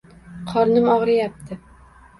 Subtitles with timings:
[0.53, 1.63] Qornim og'riyapti.